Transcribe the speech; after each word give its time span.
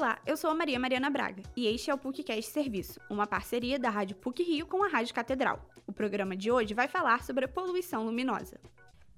Olá, 0.00 0.18
eu 0.26 0.34
sou 0.34 0.48
a 0.48 0.54
Maria 0.54 0.80
Mariana 0.80 1.10
Braga 1.10 1.42
e 1.54 1.66
este 1.66 1.90
é 1.90 1.94
o 1.94 1.98
PUCcast 1.98 2.50
Serviço, 2.50 2.98
uma 3.10 3.26
parceria 3.26 3.78
da 3.78 3.90
Rádio 3.90 4.16
PUC 4.16 4.42
Rio 4.42 4.66
com 4.66 4.82
a 4.82 4.88
Rádio 4.88 5.14
Catedral. 5.14 5.60
O 5.86 5.92
programa 5.92 6.34
de 6.34 6.50
hoje 6.50 6.72
vai 6.72 6.88
falar 6.88 7.22
sobre 7.22 7.44
a 7.44 7.48
poluição 7.48 8.06
luminosa. 8.06 8.58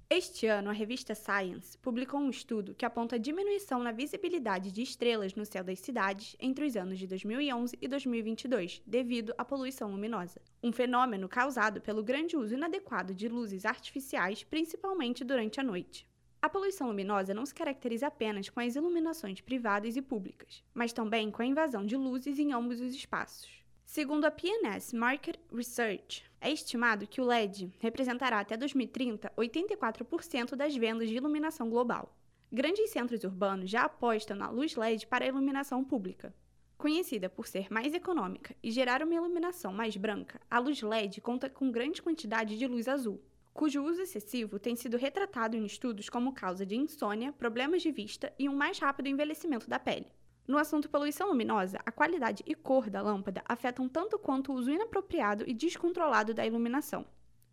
Este 0.09 0.45
ano, 0.45 0.69
a 0.69 0.73
revista 0.73 1.15
Science 1.15 1.77
publicou 1.77 2.19
um 2.19 2.29
estudo 2.29 2.75
que 2.75 2.85
aponta 2.85 3.15
a 3.15 3.17
diminuição 3.17 3.81
na 3.81 3.93
visibilidade 3.93 4.73
de 4.73 4.81
estrelas 4.81 5.35
no 5.35 5.45
céu 5.45 5.63
das 5.63 5.79
cidades 5.79 6.35
entre 6.37 6.65
os 6.65 6.75
anos 6.75 6.99
de 6.99 7.07
2011 7.07 7.77
e 7.81 7.87
2022, 7.87 8.81
devido 8.85 9.33
à 9.37 9.45
poluição 9.45 9.89
luminosa. 9.89 10.41
Um 10.61 10.73
fenômeno 10.73 11.29
causado 11.29 11.79
pelo 11.79 12.03
grande 12.03 12.35
uso 12.35 12.55
inadequado 12.55 13.15
de 13.15 13.29
luzes 13.29 13.63
artificiais, 13.63 14.43
principalmente 14.43 15.23
durante 15.23 15.61
a 15.61 15.63
noite. 15.63 16.05
A 16.43 16.49
poluição 16.49 16.87
luminosa 16.87 17.33
não 17.33 17.45
se 17.45 17.55
caracteriza 17.55 18.07
apenas 18.07 18.49
com 18.49 18.59
as 18.59 18.75
iluminações 18.75 19.39
privadas 19.39 19.95
e 19.95 20.01
públicas, 20.01 20.61
mas 20.73 20.91
também 20.91 21.31
com 21.31 21.41
a 21.41 21.45
invasão 21.45 21.85
de 21.85 21.95
luzes 21.95 22.37
em 22.37 22.51
ambos 22.51 22.81
os 22.81 22.93
espaços. 22.93 23.63
Segundo 23.85 24.25
a 24.25 24.31
PNS 24.31 24.93
Market 24.93 25.37
Research, 25.49 26.29
é 26.41 26.51
estimado 26.51 27.07
que 27.07 27.21
o 27.21 27.23
LED 27.23 27.71
representará 27.79 28.41
até 28.41 28.57
2030 28.57 29.31
84% 29.37 30.53
das 30.53 30.75
vendas 30.75 31.07
de 31.07 31.15
iluminação 31.15 31.69
global. 31.69 32.13
Grandes 32.51 32.89
centros 32.89 33.23
urbanos 33.23 33.69
já 33.69 33.83
apostam 33.83 34.35
na 34.35 34.49
luz 34.49 34.75
LED 34.75 35.07
para 35.07 35.23
a 35.23 35.29
iluminação 35.29 35.81
pública. 35.81 36.35
Conhecida 36.77 37.29
por 37.29 37.47
ser 37.47 37.71
mais 37.71 37.93
econômica 37.93 38.53
e 38.61 38.69
gerar 38.69 39.01
uma 39.01 39.15
iluminação 39.15 39.71
mais 39.71 39.95
branca, 39.95 40.41
a 40.51 40.59
luz 40.59 40.81
LED 40.81 41.21
conta 41.21 41.49
com 41.49 41.71
grande 41.71 42.01
quantidade 42.01 42.57
de 42.57 42.67
luz 42.67 42.89
azul, 42.89 43.23
cujo 43.53 43.83
uso 43.83 44.01
excessivo 44.01 44.57
tem 44.57 44.75
sido 44.75 44.97
retratado 44.97 45.55
em 45.55 45.65
estudos 45.65 46.09
como 46.09 46.33
causa 46.33 46.65
de 46.65 46.75
insônia, 46.75 47.31
problemas 47.31 47.81
de 47.81 47.91
vista 47.91 48.33
e 48.39 48.49
um 48.49 48.55
mais 48.55 48.79
rápido 48.79 49.07
envelhecimento 49.07 49.69
da 49.69 49.77
pele. 49.77 50.07
No 50.47 50.57
assunto 50.57 50.89
poluição 50.89 51.27
luminosa, 51.29 51.79
a 51.85 51.91
qualidade 51.91 52.43
e 52.45 52.55
cor 52.55 52.89
da 52.89 53.01
lâmpada 53.01 53.43
afetam 53.45 53.87
tanto 53.87 54.17
quanto 54.17 54.51
o 54.51 54.55
uso 54.55 54.71
inapropriado 54.71 55.45
e 55.47 55.53
descontrolado 55.53 56.33
da 56.33 56.45
iluminação. 56.45 57.05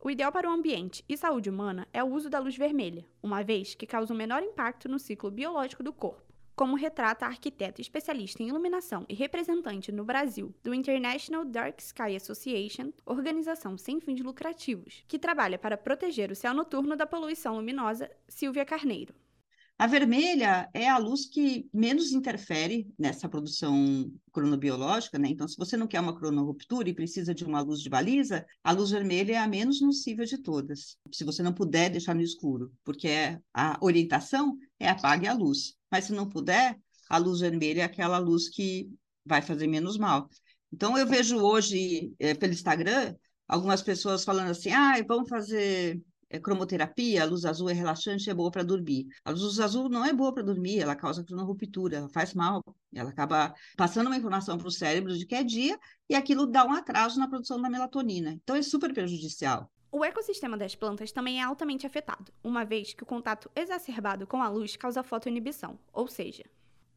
O 0.02 0.10
ideal 0.10 0.32
para 0.32 0.48
o 0.48 0.52
ambiente 0.52 1.04
e 1.08 1.16
saúde 1.16 1.50
humana 1.50 1.86
é 1.92 2.02
o 2.02 2.08
uso 2.08 2.30
da 2.30 2.38
luz 2.38 2.56
vermelha, 2.56 3.06
uma 3.22 3.44
vez 3.44 3.74
que 3.74 3.86
causa 3.86 4.14
um 4.14 4.16
menor 4.16 4.42
impacto 4.42 4.88
no 4.88 4.98
ciclo 4.98 5.30
biológico 5.30 5.82
do 5.82 5.92
corpo 5.92 6.29
como 6.60 6.76
retrata 6.76 7.24
a 7.24 7.28
arquiteta 7.30 7.80
especialista 7.80 8.42
em 8.42 8.48
iluminação 8.48 9.06
e 9.08 9.14
representante 9.14 9.90
no 9.90 10.04
Brasil 10.04 10.54
do 10.62 10.74
International 10.74 11.42
Dark 11.42 11.80
Sky 11.80 12.14
Association, 12.14 12.92
organização 13.06 13.78
sem 13.78 13.98
fins 13.98 14.20
lucrativos, 14.20 15.02
que 15.08 15.18
trabalha 15.18 15.58
para 15.58 15.78
proteger 15.78 16.30
o 16.30 16.36
céu 16.36 16.52
noturno 16.52 16.98
da 16.98 17.06
poluição 17.06 17.56
luminosa, 17.56 18.10
Silvia 18.28 18.66
Carneiro. 18.66 19.14
A 19.78 19.86
vermelha 19.86 20.68
é 20.74 20.86
a 20.86 20.98
luz 20.98 21.24
que 21.24 21.66
menos 21.72 22.12
interfere 22.12 22.92
nessa 22.98 23.26
produção 23.26 24.12
cronobiológica, 24.30 25.18
né? 25.18 25.28
Então, 25.30 25.48
se 25.48 25.56
você 25.56 25.78
não 25.78 25.86
quer 25.86 26.00
uma 26.00 26.14
cronorruptura 26.14 26.90
e 26.90 26.94
precisa 26.94 27.34
de 27.34 27.42
uma 27.42 27.62
luz 27.62 27.80
de 27.80 27.88
baliza, 27.88 28.44
a 28.62 28.72
luz 28.72 28.90
vermelha 28.90 29.32
é 29.32 29.38
a 29.38 29.48
menos 29.48 29.80
nociva 29.80 30.26
de 30.26 30.36
todas. 30.36 30.98
Se 31.10 31.24
você 31.24 31.42
não 31.42 31.54
puder 31.54 31.88
deixar 31.88 32.14
no 32.14 32.20
escuro, 32.20 32.70
porque 32.84 33.08
é 33.08 33.40
a 33.54 33.78
orientação 33.80 34.58
é 34.78 34.90
apague 34.90 35.26
a 35.26 35.32
luz. 35.32 35.79
Mas 35.90 36.04
se 36.04 36.12
não 36.12 36.28
puder, 36.28 36.78
a 37.08 37.18
luz 37.18 37.40
vermelha 37.40 37.82
é 37.82 37.84
aquela 37.84 38.18
luz 38.18 38.48
que 38.48 38.88
vai 39.24 39.42
fazer 39.42 39.66
menos 39.66 39.98
mal. 39.98 40.28
Então, 40.72 40.96
eu 40.96 41.06
vejo 41.06 41.38
hoje, 41.38 42.12
é, 42.18 42.34
pelo 42.34 42.52
Instagram, 42.52 43.14
algumas 43.48 43.82
pessoas 43.82 44.24
falando 44.24 44.50
assim, 44.50 44.70
ah, 44.70 44.94
vamos 45.06 45.28
fazer 45.28 46.00
é, 46.30 46.38
cromoterapia, 46.38 47.22
a 47.22 47.26
luz 47.26 47.44
azul 47.44 47.68
é 47.68 47.72
relaxante, 47.72 48.30
é 48.30 48.34
boa 48.34 48.50
para 48.50 48.62
dormir. 48.62 49.06
A 49.24 49.32
luz 49.32 49.58
azul 49.58 49.88
não 49.88 50.04
é 50.04 50.12
boa 50.12 50.32
para 50.32 50.44
dormir, 50.44 50.78
ela 50.78 50.94
causa 50.94 51.24
ruptura, 51.42 51.96
ela 51.96 52.08
faz 52.08 52.32
mal, 52.32 52.62
ela 52.94 53.10
acaba 53.10 53.52
passando 53.76 54.06
uma 54.06 54.16
informação 54.16 54.56
para 54.56 54.68
o 54.68 54.70
cérebro 54.70 55.18
de 55.18 55.26
que 55.26 55.34
é 55.34 55.42
dia 55.42 55.78
e 56.08 56.14
aquilo 56.14 56.46
dá 56.46 56.64
um 56.64 56.72
atraso 56.72 57.18
na 57.18 57.28
produção 57.28 57.60
da 57.60 57.68
melatonina. 57.68 58.32
Então 58.32 58.54
é 58.54 58.62
super 58.62 58.94
prejudicial. 58.94 59.68
O 59.92 60.04
ecossistema 60.04 60.56
das 60.56 60.74
plantas 60.74 61.12
também 61.12 61.40
é 61.40 61.44
altamente 61.44 61.86
afetado, 61.86 62.32
uma 62.42 62.64
vez 62.64 62.94
que 62.94 63.02
o 63.02 63.06
contato 63.06 63.50
exacerbado 63.54 64.26
com 64.26 64.42
a 64.42 64.48
luz 64.48 64.76
causa 64.76 65.02
fotoinibição, 65.02 65.78
ou 65.92 66.06
seja, 66.06 66.44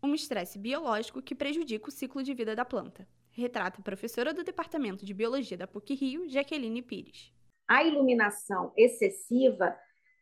um 0.01 0.13
estresse 0.13 0.59
biológico 0.59 1.21
que 1.21 1.33
prejudica 1.35 1.89
o 1.89 1.91
ciclo 1.91 2.21
de 2.21 2.33
vida 2.33 2.55
da 2.55 2.65
planta. 2.65 3.07
Retrata 3.31 3.79
a 3.79 3.83
professora 3.83 4.33
do 4.33 4.43
Departamento 4.43 5.05
de 5.05 5.13
Biologia 5.13 5.57
da 5.57 5.65
PUC-Rio, 5.65 6.29
Jaqueline 6.29 6.81
Pires 6.81 7.33
a 7.67 7.83
iluminação 7.83 8.71
excessiva 8.77 9.75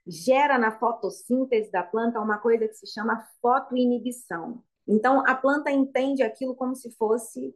gera 0.07 0.57
na 0.57 0.71
fotossíntese 0.79 1.71
da 1.71 1.83
planta 1.83 2.19
uma 2.19 2.37
coisa 2.37 2.67
que 2.67 2.73
se 2.73 2.87
chama 2.87 3.27
fotoinibição. 3.41 4.63
Então, 4.87 5.23
a 5.27 5.35
planta 5.35 5.71
entende 5.71 6.23
aquilo 6.23 6.55
como 6.55 6.75
se 6.75 6.91
fosse 6.95 7.53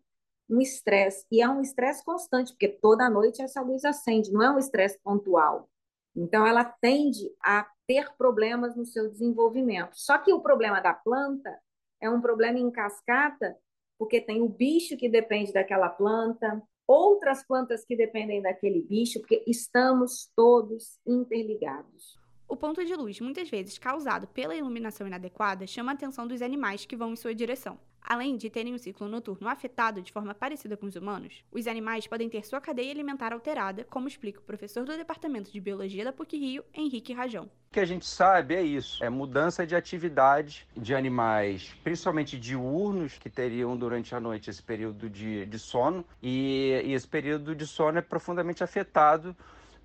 um 0.49 0.61
estresse, 0.61 1.25
e 1.31 1.41
é 1.41 1.49
um 1.49 1.61
estresse 1.61 2.03
constante, 2.03 2.51
porque 2.51 2.67
toda 2.67 3.09
noite 3.09 3.41
essa 3.41 3.61
luz 3.61 3.83
acende, 3.83 4.31
não 4.31 4.43
é 4.43 4.51
um 4.51 4.59
estresse 4.59 4.99
pontual. 5.03 5.69
Então, 6.15 6.45
ela 6.45 6.63
tende 6.63 7.29
a 7.43 7.67
ter 7.87 8.15
problemas 8.17 8.75
no 8.75 8.85
seu 8.85 9.09
desenvolvimento. 9.09 9.93
Só 9.93 10.17
que 10.17 10.33
o 10.33 10.41
problema 10.41 10.79
da 10.79 10.93
planta 10.93 11.59
é 12.01 12.09
um 12.09 12.21
problema 12.21 12.57
em 12.57 12.71
cascata, 12.71 13.57
porque 13.97 14.21
tem 14.21 14.41
o 14.41 14.49
bicho 14.49 14.97
que 14.97 15.09
depende 15.09 15.51
daquela 15.51 15.89
planta, 15.89 16.61
outras 16.87 17.45
plantas 17.45 17.83
que 17.83 17.95
dependem 17.95 18.41
daquele 18.41 18.81
bicho, 18.81 19.19
porque 19.19 19.43
estamos 19.47 20.29
todos 20.35 20.99
interligados. 21.05 22.24
O 22.47 22.55
ponto 22.55 22.85
de 22.85 22.95
luz, 22.95 23.19
muitas 23.19 23.49
vezes 23.49 23.79
causado 23.79 24.27
pela 24.27 24.55
iluminação 24.55 25.07
inadequada, 25.07 25.65
chama 25.65 25.91
a 25.91 25.95
atenção 25.95 26.27
dos 26.27 26.43
animais 26.43 26.85
que 26.85 26.95
vão 26.95 27.11
em 27.11 27.15
sua 27.15 27.33
direção. 27.33 27.79
Além 28.07 28.37
de 28.37 28.51
terem 28.51 28.75
o 28.75 28.77
ciclo 28.77 29.07
noturno 29.07 29.47
afetado 29.47 29.99
de 29.99 30.11
forma 30.11 30.35
parecida 30.35 30.77
com 30.77 30.85
os 30.85 30.95
humanos, 30.95 31.43
os 31.51 31.65
animais 31.65 32.05
podem 32.05 32.29
ter 32.29 32.45
sua 32.45 32.61
cadeia 32.61 32.91
alimentar 32.91 33.33
alterada, 33.33 33.83
como 33.85 34.07
explica 34.07 34.39
o 34.39 34.43
professor 34.43 34.85
do 34.85 34.95
Departamento 34.95 35.51
de 35.51 35.59
Biologia 35.59 36.05
da 36.05 36.13
PUC-Rio, 36.13 36.63
Henrique 36.71 37.13
Rajão. 37.13 37.45
O 37.45 37.73
que 37.73 37.79
a 37.79 37.85
gente 37.85 38.05
sabe 38.05 38.53
é 38.53 38.61
isso, 38.61 39.03
é 39.03 39.09
mudança 39.09 39.65
de 39.65 39.75
atividade 39.75 40.67
de 40.77 40.93
animais, 40.93 41.75
principalmente 41.83 42.39
diurnos, 42.39 43.17
que 43.17 43.29
teriam 43.29 43.75
durante 43.75 44.13
a 44.13 44.19
noite 44.19 44.51
esse 44.51 44.61
período 44.61 45.09
de, 45.09 45.47
de 45.47 45.57
sono, 45.57 46.05
e, 46.21 46.79
e 46.85 46.93
esse 46.93 47.07
período 47.07 47.55
de 47.55 47.65
sono 47.65 47.97
é 47.97 48.01
profundamente 48.03 48.63
afetado 48.63 49.35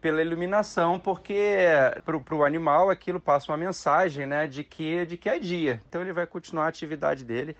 pela 0.00 0.22
iluminação, 0.22 0.98
porque 0.98 1.56
para 2.04 2.34
o 2.34 2.44
animal 2.44 2.90
aquilo 2.90 3.20
passa 3.20 3.52
uma 3.52 3.58
mensagem 3.58 4.26
né, 4.26 4.46
de, 4.46 4.64
que, 4.64 5.04
de 5.06 5.16
que 5.16 5.28
é 5.28 5.38
dia. 5.38 5.82
Então 5.88 6.00
ele 6.00 6.12
vai 6.12 6.26
continuar 6.26 6.64
a 6.64 6.68
atividade 6.68 7.24
dele 7.24 7.56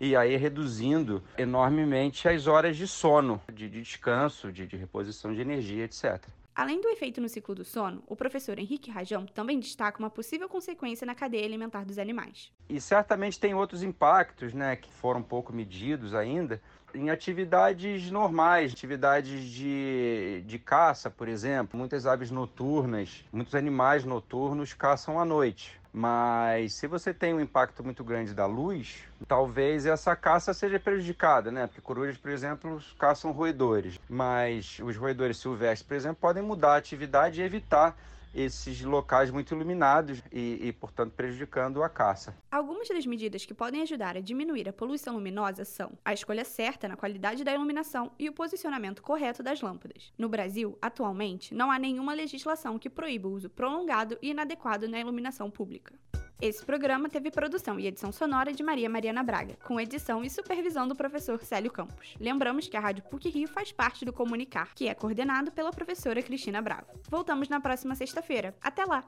e 0.00 0.16
aí 0.16 0.36
reduzindo 0.36 1.22
enormemente 1.38 2.28
as 2.28 2.46
horas 2.46 2.76
de 2.76 2.86
sono, 2.86 3.40
de, 3.52 3.68
de 3.68 3.80
descanso, 3.80 4.52
de, 4.52 4.66
de 4.66 4.76
reposição 4.76 5.32
de 5.32 5.40
energia, 5.40 5.84
etc. 5.84 6.20
Além 6.54 6.80
do 6.80 6.88
efeito 6.88 7.20
no 7.20 7.28
ciclo 7.28 7.52
do 7.52 7.64
sono, 7.64 8.00
o 8.06 8.14
professor 8.14 8.56
Henrique 8.60 8.88
Rajão 8.88 9.26
também 9.26 9.58
destaca 9.58 9.98
uma 9.98 10.08
possível 10.08 10.48
consequência 10.48 11.04
na 11.04 11.14
cadeia 11.14 11.44
alimentar 11.44 11.84
dos 11.84 11.98
animais. 11.98 12.52
E 12.68 12.80
certamente 12.80 13.40
tem 13.40 13.54
outros 13.54 13.82
impactos, 13.82 14.54
né, 14.54 14.76
que 14.76 14.88
foram 14.88 15.20
pouco 15.20 15.52
medidos 15.52 16.14
ainda, 16.14 16.62
em 16.94 17.10
atividades 17.10 18.10
normais, 18.10 18.72
atividades 18.72 19.42
de, 19.50 20.42
de 20.46 20.58
caça, 20.58 21.10
por 21.10 21.28
exemplo. 21.28 21.78
Muitas 21.78 22.06
aves 22.06 22.30
noturnas, 22.30 23.24
muitos 23.32 23.54
animais 23.54 24.04
noturnos 24.04 24.72
caçam 24.72 25.18
à 25.18 25.24
noite. 25.24 25.78
Mas 25.92 26.74
se 26.74 26.88
você 26.88 27.14
tem 27.14 27.32
um 27.32 27.40
impacto 27.40 27.84
muito 27.84 28.02
grande 28.02 28.34
da 28.34 28.46
luz, 28.46 29.04
talvez 29.28 29.86
essa 29.86 30.16
caça 30.16 30.52
seja 30.52 30.80
prejudicada, 30.80 31.52
né? 31.52 31.68
Porque 31.68 31.80
corujas, 31.80 32.16
por 32.16 32.32
exemplo, 32.32 32.82
caçam 32.98 33.30
roedores. 33.30 34.00
Mas 34.08 34.80
os 34.82 34.96
roedores 34.96 35.36
silvestres, 35.36 35.86
por 35.86 35.94
exemplo, 35.94 36.16
podem 36.20 36.42
mudar 36.42 36.74
a 36.74 36.78
atividade 36.78 37.40
e 37.40 37.44
evitar 37.44 37.96
esses 38.34 38.82
locais 38.82 39.30
muito 39.30 39.54
iluminados 39.54 40.22
e, 40.32 40.58
e, 40.60 40.72
portanto, 40.72 41.12
prejudicando 41.12 41.82
a 41.82 41.88
caça. 41.88 42.36
Algumas 42.50 42.88
das 42.88 43.06
medidas 43.06 43.44
que 43.44 43.54
podem 43.54 43.82
ajudar 43.82 44.16
a 44.16 44.20
diminuir 44.20 44.68
a 44.68 44.72
poluição 44.72 45.14
luminosa 45.14 45.64
são 45.64 45.92
a 46.04 46.12
escolha 46.12 46.44
certa 46.44 46.88
na 46.88 46.96
qualidade 46.96 47.44
da 47.44 47.54
iluminação 47.54 48.12
e 48.18 48.28
o 48.28 48.32
posicionamento 48.32 49.02
correto 49.02 49.42
das 49.42 49.60
lâmpadas. 49.60 50.12
No 50.18 50.28
Brasil, 50.28 50.76
atualmente, 50.82 51.54
não 51.54 51.70
há 51.70 51.78
nenhuma 51.78 52.14
legislação 52.14 52.78
que 52.78 52.90
proíba 52.90 53.28
o 53.28 53.32
uso 53.32 53.48
prolongado 53.48 54.18
e 54.20 54.30
inadequado 54.30 54.88
na 54.88 54.98
iluminação 54.98 55.50
pública. 55.50 55.94
Esse 56.40 56.64
programa 56.64 57.08
teve 57.08 57.30
produção 57.30 57.78
e 57.78 57.86
edição 57.86 58.10
sonora 58.10 58.52
de 58.52 58.62
Maria 58.62 58.90
Mariana 58.90 59.22
Braga, 59.22 59.56
com 59.64 59.80
edição 59.80 60.24
e 60.24 60.28
supervisão 60.28 60.86
do 60.86 60.94
professor 60.94 61.42
Célio 61.42 61.70
Campos. 61.70 62.14
Lembramos 62.20 62.68
que 62.68 62.76
a 62.76 62.80
Rádio 62.80 63.04
PUC 63.04 63.30
Rio 63.30 63.48
faz 63.48 63.72
parte 63.72 64.04
do 64.04 64.12
Comunicar, 64.12 64.74
que 64.74 64.88
é 64.88 64.94
coordenado 64.94 65.52
pela 65.52 65.70
professora 65.70 66.22
Cristina 66.22 66.60
Bravo. 66.60 66.86
Voltamos 67.08 67.48
na 67.48 67.60
próxima 67.60 67.94
sexta-feira. 67.94 68.54
Até 68.60 68.84
lá! 68.84 69.04